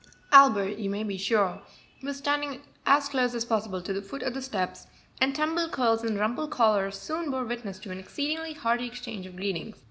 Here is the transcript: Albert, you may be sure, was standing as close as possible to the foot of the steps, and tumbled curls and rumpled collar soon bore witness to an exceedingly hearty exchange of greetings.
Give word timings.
Albert, 0.31 0.79
you 0.79 0.89
may 0.89 1.03
be 1.03 1.15
sure, 1.15 1.61
was 2.01 2.17
standing 2.17 2.63
as 2.87 3.07
close 3.07 3.35
as 3.35 3.45
possible 3.45 3.83
to 3.83 3.93
the 3.93 4.01
foot 4.01 4.23
of 4.23 4.33
the 4.33 4.41
steps, 4.41 4.87
and 5.21 5.35
tumbled 5.35 5.71
curls 5.71 6.01
and 6.03 6.17
rumpled 6.17 6.49
collar 6.49 6.89
soon 6.89 7.29
bore 7.29 7.45
witness 7.45 7.77
to 7.77 7.91
an 7.91 7.99
exceedingly 7.99 8.53
hearty 8.53 8.87
exchange 8.87 9.27
of 9.27 9.35
greetings. 9.35 9.75